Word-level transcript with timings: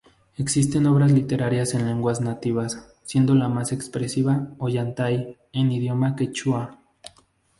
Existen 0.35 0.87
obras 0.87 1.11
literarias 1.11 1.75
en 1.75 1.85
lenguas 1.85 2.21
nativas, 2.21 2.91
siendo 3.03 3.35
la 3.35 3.49
más 3.49 3.71
expresiva 3.71 4.47
Ollantay 4.57 5.37
en 5.53 5.71
idioma 5.71 6.15
quechua. 6.15 6.79